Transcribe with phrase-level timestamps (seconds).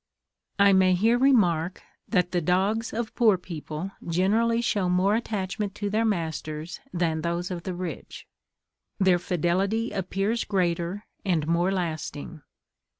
[0.57, 5.91] I may here remark, that the dogs of poor people generally show more attachment to
[5.91, 8.25] their masters than those of the rich.
[8.99, 12.41] Their fidelity appears greater, and more lasting.